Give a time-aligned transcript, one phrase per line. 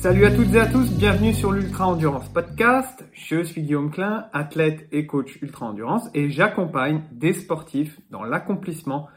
[0.00, 3.04] Salut à toutes et à tous, bienvenue sur l'Ultra Endurance Podcast.
[3.12, 9.08] Je suis Guillaume Klein, athlète et coach Ultra Endurance et j'accompagne des sportifs dans l'accomplissement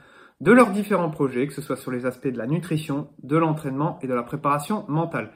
[0.42, 3.98] de leurs différents projets, que ce soit sur les aspects de la nutrition, de l'entraînement
[4.02, 5.32] et de la préparation mentale.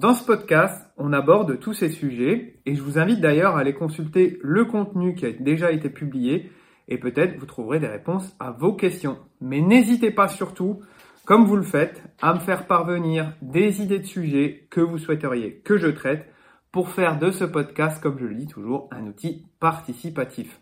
[0.00, 3.72] Dans ce podcast, on aborde tous ces sujets et je vous invite d'ailleurs à aller
[3.72, 6.52] consulter le contenu qui a déjà été publié
[6.88, 9.16] et peut-être vous trouverez des réponses à vos questions.
[9.40, 10.80] Mais n'hésitez pas surtout
[11.24, 15.62] comme vous le faites, à me faire parvenir des idées de sujets que vous souhaiteriez
[15.64, 16.26] que je traite
[16.70, 20.60] pour faire de ce podcast, comme je le dis toujours, un outil participatif.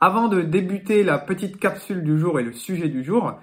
[0.00, 3.34] Avant de débuter la petite capsule du jour et le sujet du jour,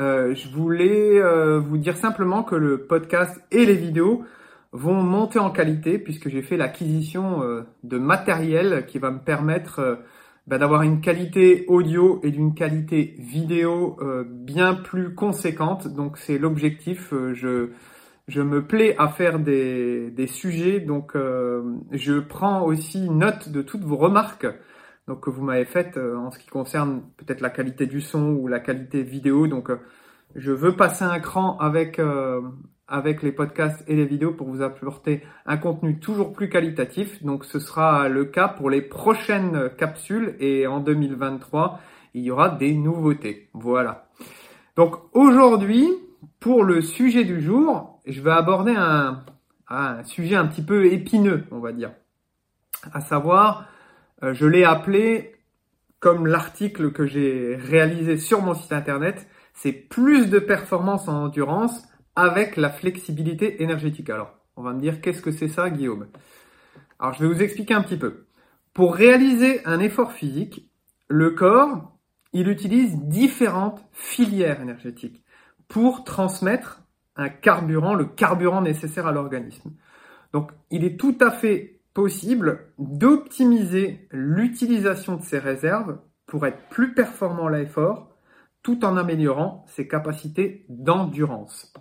[0.00, 4.24] euh, je voulais euh, vous dire simplement que le podcast et les vidéos
[4.72, 9.98] vont monter en qualité puisque j'ai fait l'acquisition euh, de matériel qui va me permettre
[10.48, 15.88] bah, d'avoir une qualité audio et d'une qualité vidéo euh, bien plus conséquente.
[15.88, 17.12] Donc c'est l'objectif.
[17.12, 17.70] Euh, je
[18.28, 23.62] je me plais à faire des, des sujets, donc euh, je prends aussi note de
[23.62, 24.46] toutes vos remarques
[25.06, 28.46] donc que vous m'avez faites en ce qui concerne peut-être la qualité du son ou
[28.46, 29.46] la qualité vidéo.
[29.46, 29.70] Donc
[30.34, 31.98] je veux passer un cran avec
[32.88, 37.22] avec les podcasts et les vidéos pour vous apporter un contenu toujours plus qualitatif.
[37.22, 41.80] Donc ce sera le cas pour les prochaines capsules et en 2023,
[42.14, 43.50] il y aura des nouveautés.
[43.52, 44.08] Voilà.
[44.76, 45.86] Donc aujourd'hui,
[46.40, 49.24] pour le sujet du jour, je vais aborder un,
[49.68, 51.92] un sujet un petit peu épineux, on va dire.
[52.92, 53.66] À savoir,
[54.22, 55.34] euh, je l'ai appelé
[56.00, 61.88] comme l'article que j'ai réalisé sur mon site internet, c'est plus de performance en endurance
[62.18, 64.10] avec la flexibilité énergétique.
[64.10, 66.08] Alors, on va me dire qu'est-ce que c'est ça, Guillaume?
[66.98, 68.26] Alors, je vais vous expliquer un petit peu.
[68.74, 70.68] Pour réaliser un effort physique,
[71.06, 71.96] le corps,
[72.32, 75.22] il utilise différentes filières énergétiques
[75.68, 76.82] pour transmettre
[77.14, 79.70] un carburant, le carburant nécessaire à l'organisme.
[80.32, 86.94] Donc, il est tout à fait possible d'optimiser l'utilisation de ces réserves pour être plus
[86.94, 88.16] performant à l'effort
[88.64, 91.72] tout en améliorant ses capacités d'endurance.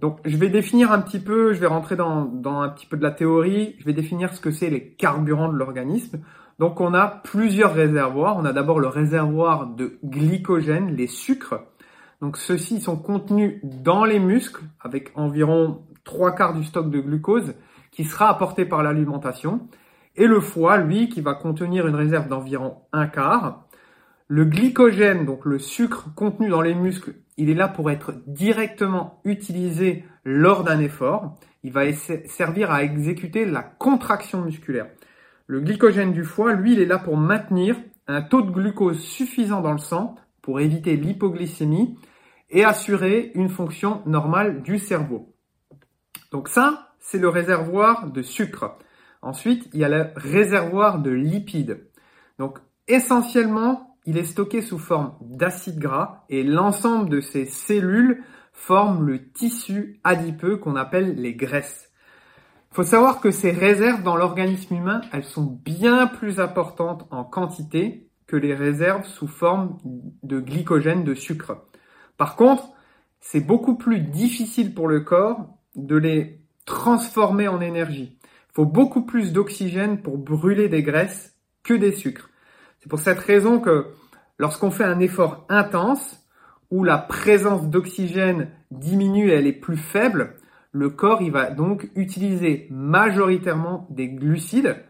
[0.00, 2.96] Donc, je vais définir un petit peu, je vais rentrer dans, dans un petit peu
[2.96, 6.20] de la théorie, je vais définir ce que c'est les carburants de l'organisme.
[6.58, 8.36] Donc, on a plusieurs réservoirs.
[8.36, 11.60] On a d'abord le réservoir de glycogène, les sucres.
[12.20, 17.54] Donc, ceux-ci sont contenus dans les muscles avec environ trois quarts du stock de glucose
[17.90, 19.68] qui sera apporté par l'alimentation.
[20.16, 23.66] Et le foie, lui, qui va contenir une réserve d'environ un quart.
[24.28, 29.20] Le glycogène, donc le sucre contenu dans les muscles, il est là pour être directement
[29.24, 31.38] utilisé lors d'un effort.
[31.62, 34.88] Il va servir à exécuter la contraction musculaire.
[35.46, 37.76] Le glycogène du foie, lui, il est là pour maintenir
[38.08, 41.98] un taux de glucose suffisant dans le sang pour éviter l'hypoglycémie
[42.50, 45.34] et assurer une fonction normale du cerveau.
[46.30, 48.78] Donc ça, c'est le réservoir de sucre.
[49.22, 51.88] Ensuite, il y a le réservoir de lipides.
[52.38, 52.58] Donc
[52.88, 58.22] essentiellement, il est stocké sous forme d'acide gras et l'ensemble de ces cellules
[58.52, 61.90] forment le tissu adipeux qu'on appelle les graisses.
[62.70, 67.24] Il faut savoir que ces réserves dans l'organisme humain, elles sont bien plus importantes en
[67.24, 69.78] quantité que les réserves sous forme
[70.22, 71.64] de glycogène, de sucre.
[72.16, 72.70] Par contre,
[73.20, 78.18] c'est beaucoup plus difficile pour le corps de les transformer en énergie.
[78.22, 82.30] Il faut beaucoup plus d'oxygène pour brûler des graisses que des sucres.
[82.86, 83.86] C'est pour cette raison que
[84.38, 86.24] lorsqu'on fait un effort intense,
[86.70, 90.36] où la présence d'oxygène diminue et elle est plus faible,
[90.70, 94.84] le corps il va donc utiliser majoritairement des glucides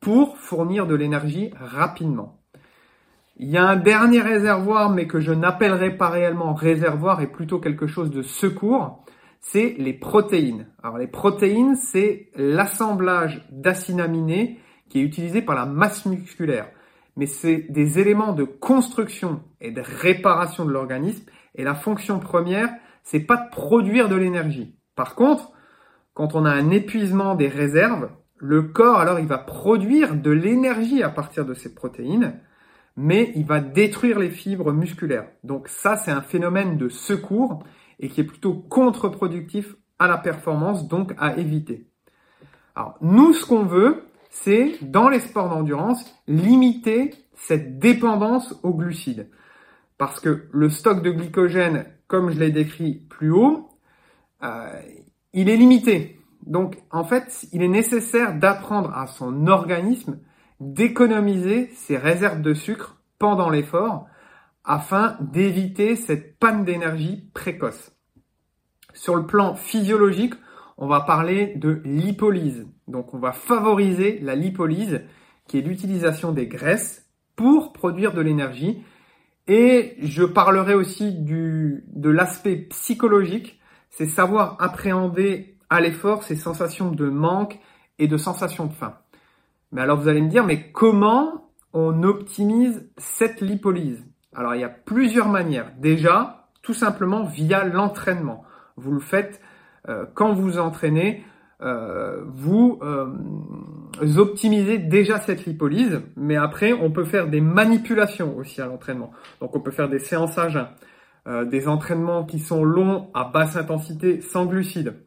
[0.00, 2.40] pour fournir de l'énergie rapidement.
[3.36, 7.58] Il y a un dernier réservoir, mais que je n'appellerai pas réellement réservoir et plutôt
[7.58, 9.04] quelque chose de secours,
[9.42, 10.68] c'est les protéines.
[10.82, 16.70] Alors les protéines, c'est l'assemblage d'acides aminés qui est utilisé par la masse musculaire
[17.16, 21.24] mais c'est des éléments de construction et de réparation de l'organisme.
[21.54, 22.70] Et la fonction première,
[23.02, 24.76] c'est pas de produire de l'énergie.
[24.96, 25.52] Par contre,
[26.14, 31.02] quand on a un épuisement des réserves, le corps, alors, il va produire de l'énergie
[31.02, 32.40] à partir de ces protéines,
[32.96, 35.28] mais il va détruire les fibres musculaires.
[35.42, 37.64] Donc ça, c'est un phénomène de secours
[38.00, 41.88] et qui est plutôt contre-productif à la performance, donc à éviter.
[42.74, 44.04] Alors, nous, ce qu'on veut,
[44.34, 49.30] c'est dans les sports d'endurance limiter cette dépendance aux glucides.
[49.96, 53.68] Parce que le stock de glycogène, comme je l'ai décrit plus haut,
[54.42, 54.68] euh,
[55.32, 56.20] il est limité.
[56.46, 60.18] Donc en fait, il est nécessaire d'apprendre à son organisme
[60.58, 64.06] d'économiser ses réserves de sucre pendant l'effort
[64.64, 67.92] afin d'éviter cette panne d'énergie précoce.
[68.94, 70.34] Sur le plan physiologique,
[70.78, 72.66] on va parler de lipolyse.
[72.88, 75.02] Donc on va favoriser la lipolyse,
[75.46, 77.06] qui est l'utilisation des graisses
[77.36, 78.82] pour produire de l'énergie.
[79.46, 83.60] Et je parlerai aussi du, de l'aspect psychologique,
[83.90, 87.58] c'est savoir appréhender à l'effort ces sensations de manque
[87.98, 88.96] et de sensations de faim.
[89.72, 94.04] Mais alors vous allez me dire, mais comment on optimise cette lipolyse?
[94.34, 95.72] Alors il y a plusieurs manières.
[95.78, 98.44] Déjà, tout simplement via l'entraînement.
[98.76, 99.40] Vous le faites
[99.88, 101.24] euh, quand vous entraînez,
[101.60, 103.06] euh, vous, euh,
[104.16, 109.12] optimisez déjà cette lipolyse, mais après on peut faire des manipulations aussi à l'entraînement.
[109.40, 110.68] Donc on peut faire des séances à jeun,
[111.46, 115.06] des entraînements qui sont longs à basse intensité sans glucides.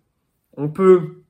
[0.56, 1.24] On peut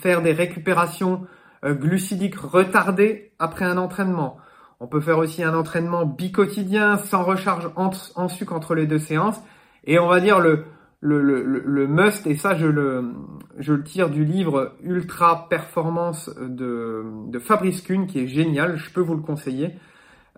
[0.00, 1.26] faire des récupérations
[1.64, 4.36] glucidiques retardées après un entraînement.
[4.78, 9.40] On peut faire aussi un entraînement bicotidien sans recharge en sucre entre les deux séances.
[9.84, 10.66] Et on va dire le,
[11.00, 13.12] le, le, must, et ça je le,
[13.58, 19.00] je tire du livre Ultra Performance de, de Fabrice Kuhn, qui est génial, je peux
[19.00, 19.76] vous le conseiller,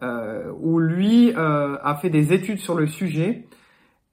[0.02, 3.46] euh, où lui euh, a fait des études sur le sujet.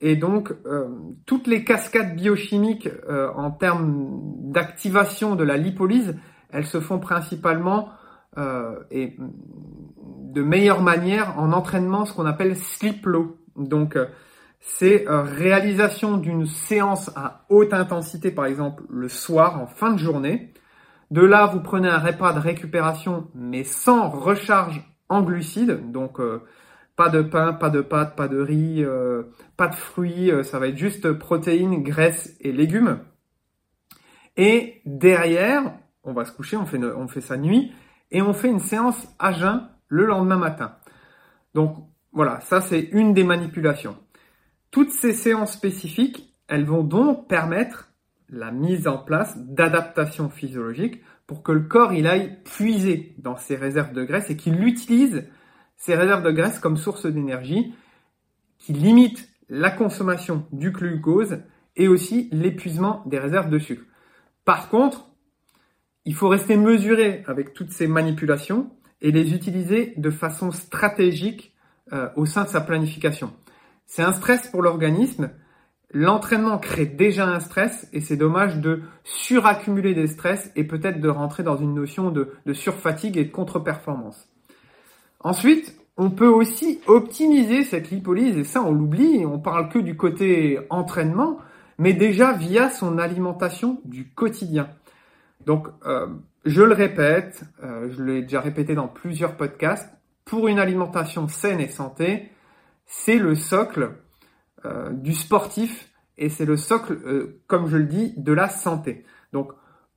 [0.02, 0.88] Et donc, euh,
[1.26, 2.90] toutes les cascades biochimiques
[3.36, 6.16] en termes d'activation de la lipolyse,
[6.52, 7.90] elles se font principalement
[8.92, 13.38] et de meilleure manière en entraînement, ce qu'on appelle sleep low.
[13.58, 13.98] Donc,
[14.60, 20.00] c'est euh, réalisation d'une séance à haute intensité, par exemple le soir, en fin de
[20.00, 20.54] journée.
[21.12, 26.44] De là, vous prenez un repas de récupération, mais sans recharge en glucides, donc euh,
[26.96, 29.24] pas de pain, pas de pâtes, pas de riz, euh,
[29.58, 33.00] pas de fruits, ça va être juste protéines, graisses et légumes.
[34.38, 35.74] Et derrière,
[36.04, 37.74] on va se coucher, on fait, on fait sa nuit,
[38.12, 40.76] et on fait une séance à jeun le lendemain matin.
[41.56, 41.78] Donc
[42.12, 43.98] voilà, ça c'est une des manipulations.
[44.72, 47.90] Toutes ces séances spécifiques, elles vont donc permettre
[48.30, 53.56] la mise en place d'adaptations physiologiques pour que le corps il aille puiser dans ses
[53.56, 55.28] réserves de graisse et qu'il utilise
[55.78, 57.74] ces réserves de graisse comme source d'énergie
[58.58, 61.40] qui limite la consommation du glucose
[61.76, 63.86] et aussi l'épuisement des réserves de sucre.
[64.46, 65.10] Par contre,
[66.06, 71.56] il faut rester mesuré avec toutes ces manipulations et les utiliser de façon stratégique
[71.94, 73.34] euh, au sein de sa planification.
[73.90, 75.32] C'est un stress pour l'organisme.
[75.92, 81.10] L'entraînement crée déjà un stress et c'est dommage de suraccumuler des stress et peut-être de
[81.10, 84.30] rentrer dans une notion de, surfatigue et de contre-performance.
[85.22, 89.98] Ensuite, on peut aussi optimiser cette lipolyse et ça on l'oublie, on parle que du
[89.98, 91.40] côté entraînement,
[91.80, 94.70] mais déjà via son alimentation du quotidien.
[95.48, 96.06] Donc, euh,
[96.46, 99.90] je le répète, euh, je l'ai déjà répété dans plusieurs podcasts,
[100.26, 102.30] pour une alimentation saine et santé,
[102.92, 103.92] c'est le socle
[104.66, 109.06] euh, du sportif et c'est le socle, euh, comme je le dis, de la santé.
[109.32, 109.52] Donc,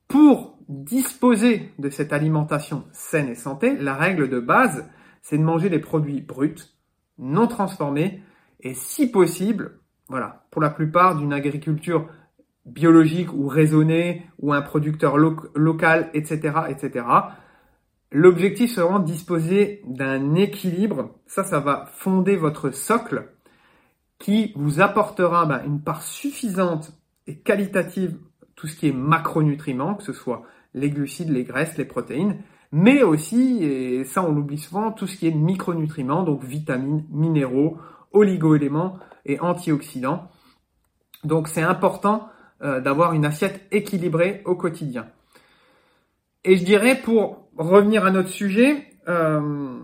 [0.08, 4.88] pour disposer de cette alimentation saine et santé, la règle de base,
[5.22, 6.54] c'est de manger des produits bruts,
[7.16, 8.22] non transformés,
[8.60, 12.08] et si possible, voilà, pour la plupart d'une agriculture
[12.66, 17.06] biologique ou raisonnée, ou un producteur local, etc., etc.,
[18.14, 21.14] L'objectif, c'est vraiment de disposer d'un équilibre.
[21.26, 23.28] Ça, ça va fonder votre socle
[24.18, 26.92] qui vous apportera ben, une part suffisante
[27.26, 28.18] et qualitative,
[28.54, 30.42] tout ce qui est macronutriments, que ce soit
[30.74, 32.36] les glucides, les graisses, les protéines,
[32.70, 37.78] mais aussi, et ça on l'oublie souvent, tout ce qui est micronutriments, donc vitamines, minéraux,
[38.12, 40.28] oligoéléments et antioxydants.
[41.24, 42.28] Donc c'est important
[42.62, 45.06] euh, d'avoir une assiette équilibrée au quotidien.
[46.44, 49.80] Et je dirais pour revenir à notre sujet, euh,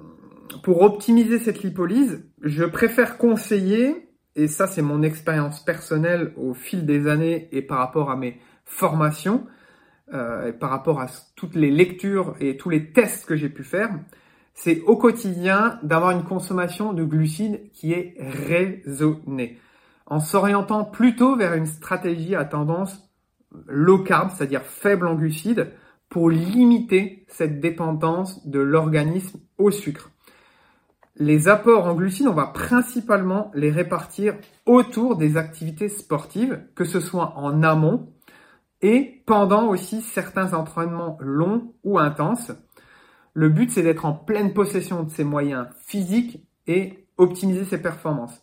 [0.62, 6.86] pour optimiser cette lipolyse, je préfère conseiller, et ça c'est mon expérience personnelle au fil
[6.86, 9.46] des années et par rapport à mes formations,
[10.14, 11.06] euh, et par rapport à
[11.36, 13.90] toutes les lectures et tous les tests que j'ai pu faire,
[14.54, 19.58] c'est au quotidien d'avoir une consommation de glucides qui est raisonnée,
[20.06, 23.08] en s'orientant plutôt vers une stratégie à tendance
[23.66, 25.70] low carb, c'est-à-dire faible en glucides,
[26.08, 30.10] pour limiter cette dépendance de l'organisme au sucre.
[31.16, 34.36] Les apports en glucides, on va principalement les répartir
[34.66, 38.12] autour des activités sportives, que ce soit en amont
[38.82, 42.52] et pendant aussi certains entraînements longs ou intenses.
[43.34, 48.40] Le but, c'est d'être en pleine possession de ses moyens physiques et optimiser ses performances.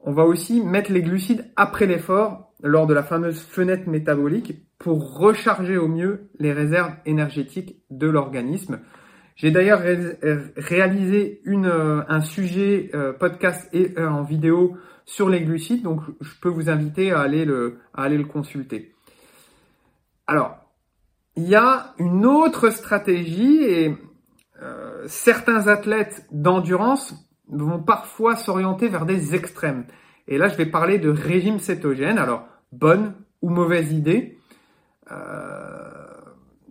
[0.00, 5.18] On va aussi mettre les glucides après l'effort lors de la fameuse fenêtre métabolique pour
[5.18, 8.80] recharger au mieux les réserves énergétiques de l'organisme.
[9.36, 9.82] J'ai d'ailleurs
[10.56, 16.30] réalisé euh, un sujet euh, podcast et euh, en vidéo sur les glucides, donc je
[16.40, 18.94] peux vous inviter à aller le, consulter.
[20.26, 20.56] Alors,
[21.36, 23.94] il y a une autre stratégie et
[25.06, 27.14] certains athlètes d'endurance
[27.48, 29.84] vont parfois s'orienter vers des extrêmes.
[30.26, 32.18] Et là, je vais parler de régime cétogène.
[32.78, 34.38] Bonne ou mauvaise idée.
[35.10, 36.04] Euh,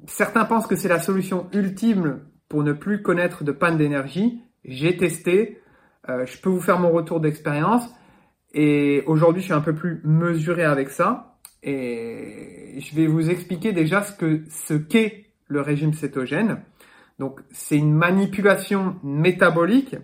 [0.08, 2.20] certains pensent que c'est la solution ultime
[2.50, 4.42] pour ne plus connaître de panne d'énergie.
[4.66, 5.62] J'ai testé.
[6.10, 7.90] Euh, je peux vous faire mon retour d'expérience.
[8.54, 11.38] Et aujourd'hui, je suis un peu plus mesuré avec ça.
[11.64, 16.62] Et je vais vous expliquer déjà ce que ce qu'est le régime cétogène.
[17.20, 19.96] Donc, c'est une manipulation métabolique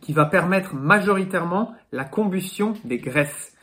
[0.00, 3.56] qui va permettre majoritairement la combustion des graisses.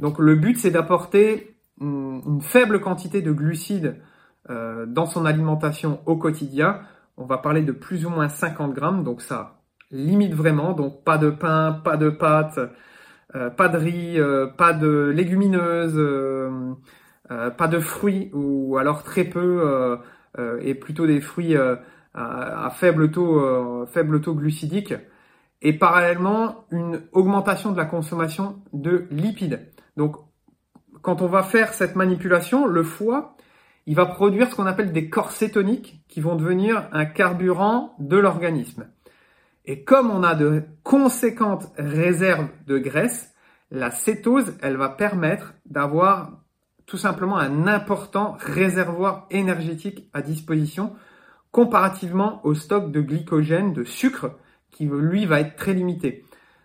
[0.00, 4.00] Donc, le but, c'est d'apporter une faible quantité de glucides
[4.48, 6.80] euh, dans son alimentation au quotidien.
[7.18, 10.72] On va parler de plus ou moins 50 grammes, donc ça limite vraiment.
[10.72, 12.58] Donc, pas de pain, pas de pâtes,
[13.34, 16.00] euh, pas de riz, euh, pas de légumineuses,
[17.28, 19.98] pas de fruits ou alors très peu
[20.60, 21.56] et plutôt des fruits
[22.14, 24.94] à, faible taux faible taux glucidique
[25.62, 29.60] et parallèlement une augmentation de la consommation de lipides.
[29.96, 30.16] Donc
[31.02, 33.36] quand on va faire cette manipulation, le foie,
[33.86, 38.16] il va produire ce qu'on appelle des corps cétoniques qui vont devenir un carburant de
[38.16, 38.86] l'organisme.
[39.64, 43.34] Et comme on a de conséquentes réserves de graisse,
[43.70, 46.40] la cétose, elle va permettre d'avoir
[46.86, 50.94] tout simplement un important réservoir énergétique à disposition
[51.52, 54.36] comparativement au stock de glycogène, de sucre,
[54.70, 56.24] qui lui va être très limité.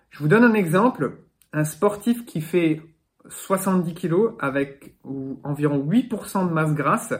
[0.09, 1.19] Je vous donne un exemple.
[1.53, 2.81] Un sportif qui fait
[3.29, 4.95] 70 kg avec
[5.43, 7.13] environ 8% de masse grasse,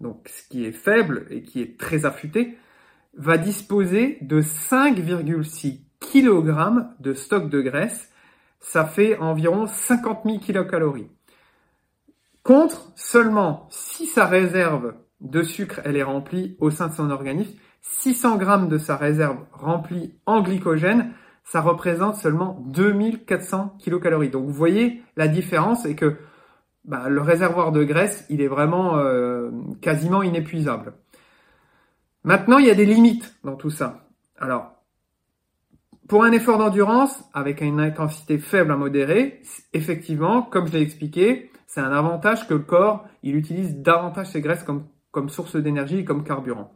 [0.00, 2.58] donc ce qui est faible et qui est très affûté,
[3.16, 8.10] va disposer de 5,6 kg de stock de graisse.
[8.60, 11.10] Ça fait environ 50 000 kilocalories.
[12.42, 17.58] Contre seulement si sa réserve de sucre elle est remplie au sein de son organisme,
[17.82, 21.12] 600 g de sa réserve remplie en glycogène,
[21.50, 24.28] ça représente seulement 2400 kilocalories.
[24.28, 26.16] Donc vous voyez la différence et que
[26.84, 29.50] bah, le réservoir de graisse, il est vraiment euh,
[29.80, 30.92] quasiment inépuisable.
[32.24, 34.08] Maintenant, il y a des limites dans tout ça.
[34.38, 34.72] Alors,
[36.06, 41.50] pour un effort d'endurance avec une intensité faible à modérée, effectivement, comme je l'ai expliqué,
[41.66, 45.98] c'est un avantage que le corps, il utilise davantage ses graisses comme, comme source d'énergie
[45.98, 46.72] et comme carburant.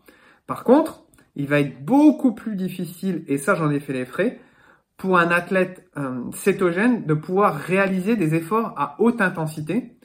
[0.46, 4.38] Par contre, il va être beaucoup plus difficile, et ça j'en ai fait les frais,
[5.02, 9.96] pour un athlète euh, cétogène de pouvoir réaliser des efforts à haute intensité,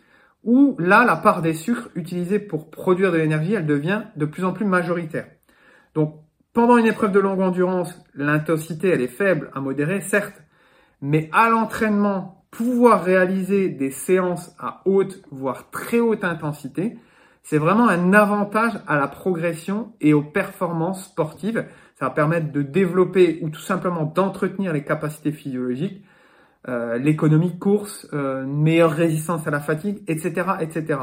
[0.44, 4.44] où là, la part des sucres utilisés pour produire de l'énergie, elle devient de plus
[4.44, 5.27] en plus majoritaire.
[5.94, 6.16] Donc,
[6.51, 10.42] pendant une épreuve de longue endurance, l'intensité, elle est faible à modérée, certes,
[11.00, 16.98] mais à l'entraînement, pouvoir réaliser des séances à haute, voire très haute intensité,
[17.44, 21.68] c'est vraiment un avantage à la progression et aux performances sportives.
[21.98, 26.04] Ça va permettre de développer ou tout simplement d'entretenir les capacités physiologiques,
[26.68, 31.00] euh, l'économie course, euh, une meilleure résistance à la fatigue, etc., etc.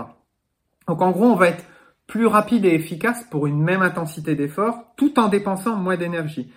[0.87, 1.65] Donc en gros, on va être
[2.07, 6.53] plus rapide et efficace pour une même intensité d'effort, tout en dépensant moins d'énergie.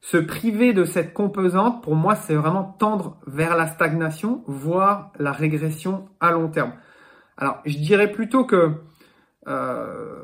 [0.00, 5.32] Se priver de cette composante, pour moi, c'est vraiment tendre vers la stagnation, voire la
[5.32, 6.72] régression à long terme.
[7.36, 8.74] Alors, je dirais plutôt que
[9.48, 10.22] euh,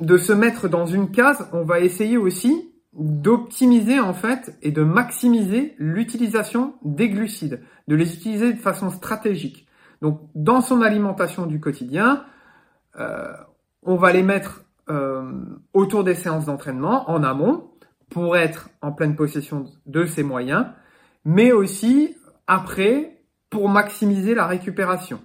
[0.00, 4.82] de se mettre dans une case, on va essayer aussi d'optimiser en fait et de
[4.82, 9.66] maximiser l'utilisation des glucides, de les utiliser de façon stratégique.
[10.02, 12.24] Donc dans son alimentation du quotidien,
[12.98, 13.32] euh,
[13.82, 15.30] on va les mettre euh,
[15.74, 17.70] autour des séances d'entraînement en amont
[18.10, 20.66] pour être en pleine possession de ses moyens,
[21.24, 25.20] mais aussi après pour maximiser la récupération.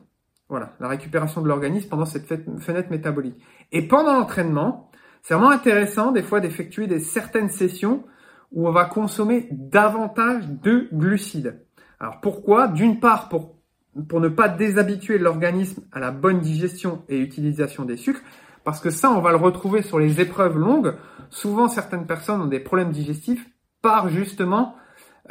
[0.53, 3.43] Voilà, la récupération de l'organisme pendant cette fenêtre métabolique.
[3.71, 4.91] Et pendant l'entraînement,
[5.23, 8.03] c'est vraiment intéressant des fois d'effectuer des certaines sessions
[8.51, 11.65] où on va consommer davantage de glucides.
[11.99, 12.67] Alors pourquoi?
[12.67, 13.55] D'une part pour,
[13.95, 18.21] ne pas déshabituer l'organisme à la bonne digestion et utilisation des sucres,
[18.63, 20.93] parce que ça on va le retrouver sur les épreuves longues.
[21.31, 23.49] Souvent certaines personnes ont des problèmes digestifs
[23.81, 24.75] par justement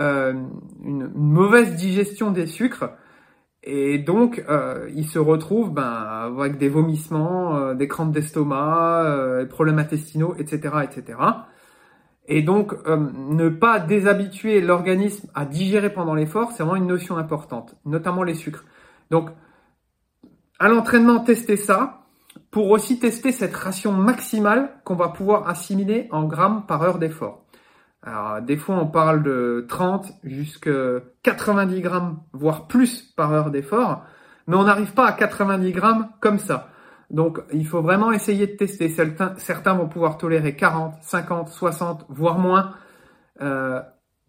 [0.00, 0.32] euh,
[0.82, 2.90] une mauvaise digestion des sucres
[3.64, 5.82] et donc, euh, il se retrouve ben,
[6.36, 11.18] avec des vomissements, euh, des crampes d'estomac, euh, des problèmes intestinaux, etc., etc.
[12.26, 17.18] Et donc, euh, ne pas déshabituer l'organisme à digérer pendant l'effort, c'est vraiment une notion
[17.18, 18.64] importante, notamment les sucres.
[19.10, 19.30] Donc,
[20.58, 22.00] à l'entraînement, tester ça
[22.50, 27.41] pour aussi tester cette ration maximale qu'on va pouvoir assimiler en grammes par heure d'effort.
[28.02, 34.04] Alors, des fois, on parle de 30 jusqu'à 90 grammes, voire plus par heure d'effort.
[34.48, 36.68] Mais on n'arrive pas à 90 grammes comme ça.
[37.10, 38.88] Donc, il faut vraiment essayer de tester.
[38.88, 42.72] Certains, vont pouvoir tolérer 40, 50, 60, voire moins.
[43.40, 43.80] Euh,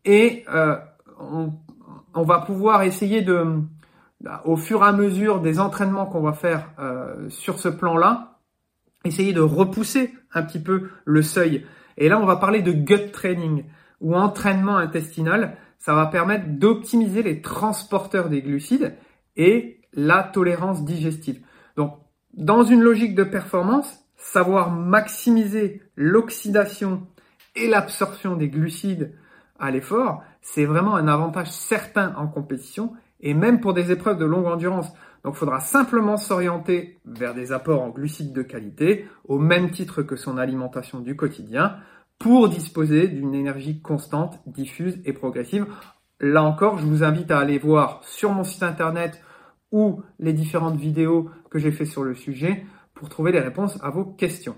[0.05, 0.75] et euh,
[1.19, 3.61] on, va pouvoir essayer de,
[4.21, 8.39] bah, au fur et à mesure des entraînements qu'on va faire euh, sur ce plan-là,
[9.05, 11.65] essayer de repousser un petit peu le seuil.
[11.97, 13.65] Et là, on va parler de gut training
[14.01, 15.57] ou entraînement intestinal.
[15.79, 18.95] Ça va permettre d'optimiser les transporteurs des glucides
[19.35, 21.41] et la tolérance digestive.
[21.77, 21.97] Donc,
[22.33, 27.05] dans une logique de performance, savoir maximiser l'oxydation
[27.55, 29.13] et l'absorption des glucides
[29.59, 32.93] à l'effort, c'est vraiment un avantage certain en compétition
[33.23, 34.93] et même pour des épreuves de longue endurance.
[35.23, 40.03] Donc il faudra simplement s'orienter vers des apports en glucides de qualité, au même titre
[40.03, 41.77] que son alimentation du quotidien,
[42.19, 45.65] pour disposer d'une énergie constante, diffuse et progressive.
[46.19, 49.21] Là encore, je vous invite à aller voir sur mon site internet
[49.71, 53.89] ou les différentes vidéos que j'ai fait sur le sujet pour trouver les réponses à
[53.89, 54.55] vos questions.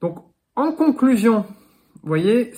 [0.00, 0.18] Donc,
[0.56, 1.46] en conclusion,
[2.02, 2.52] vous voyez,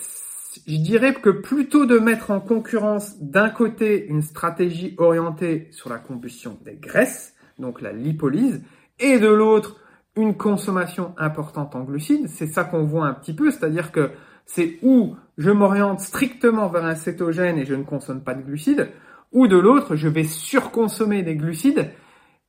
[0.66, 5.98] je dirais que plutôt de mettre en concurrence d'un côté une stratégie orientée sur la
[5.98, 8.62] combustion des graisses, donc la lipolyse,
[8.98, 9.76] et de l'autre
[10.16, 14.10] une consommation importante en glucides, c'est ça qu'on voit un petit peu, c'est-à-dire que
[14.44, 18.90] c'est où je m'oriente strictement vers un cétogène et je ne consomme pas de glucides,
[19.32, 21.90] ou de l'autre, je vais surconsommer des glucides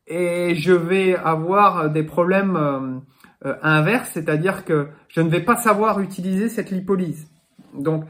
[0.07, 2.99] et je vais avoir des problèmes euh,
[3.45, 7.27] euh, inverses, c'est-à-dire que je ne vais pas savoir utiliser cette lipolyse.
[7.75, 8.05] Donc,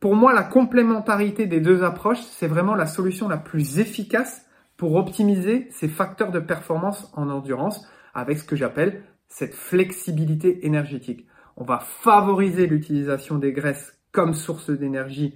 [0.00, 4.46] pour moi, la complémentarité des deux approches, c'est vraiment la solution la plus efficace
[4.76, 11.26] pour optimiser ces facteurs de performance en endurance avec ce que j'appelle cette flexibilité énergétique.
[11.56, 15.34] On va favoriser l'utilisation des graisses comme source d'énergie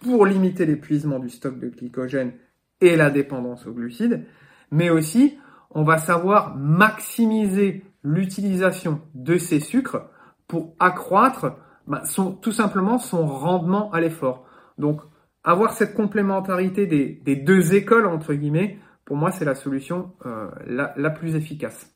[0.00, 2.32] pour limiter l'épuisement du stock de glycogène
[2.80, 4.24] et la dépendance aux glucides,
[4.70, 5.38] mais aussi
[5.70, 10.08] on va savoir maximiser l'utilisation de ces sucres
[10.48, 11.56] pour accroître
[11.90, 12.02] bah,
[12.40, 14.46] tout simplement son rendement à l'effort.
[14.78, 15.00] Donc
[15.42, 20.94] avoir cette complémentarité des, deux écoles, entre guillemets, pour moi c'est la solution euh, la,
[20.96, 21.92] la plus efficace.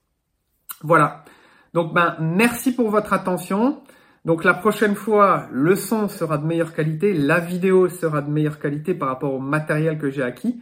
[0.82, 1.24] Voilà.
[1.74, 3.84] Donc ben merci pour votre attention.
[4.24, 8.58] Donc la prochaine fois, le son sera de meilleure qualité, la vidéo sera de meilleure
[8.58, 10.60] qualité par rapport au matériel que j'ai acquis.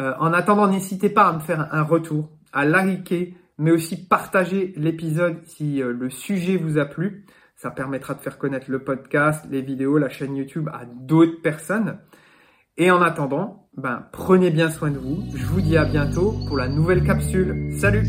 [0.00, 4.72] Euh, en attendant, n'hésitez pas à me faire un retour, à liker, mais aussi partager
[4.76, 7.26] l'épisode si euh, le sujet vous a plu.
[7.56, 11.98] Ça permettra de faire connaître le podcast, les vidéos, la chaîne YouTube à d'autres personnes.
[12.76, 15.24] Et en attendant, ben, prenez bien soin de vous.
[15.34, 17.72] Je vous dis à bientôt pour la nouvelle capsule.
[17.72, 18.04] Salut